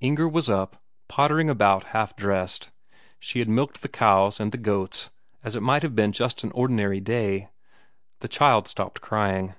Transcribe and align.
Inger 0.00 0.28
was 0.28 0.48
up, 0.48 0.80
pottering 1.08 1.50
about 1.50 1.86
half 1.88 2.14
dressed 2.14 2.70
she 3.18 3.40
had 3.40 3.48
milked 3.48 3.82
the 3.82 3.88
cow 3.88 4.30
and 4.38 4.52
the 4.52 4.56
goats, 4.56 5.10
as 5.42 5.56
it 5.56 5.60
might 5.60 5.82
have 5.82 5.96
been 5.96 6.12
just 6.12 6.44
an 6.44 6.52
ordinary 6.52 7.00
day. 7.00 7.48
The 8.20 8.28
child 8.28 8.68
stopped 8.68 9.00
crying. 9.00 9.54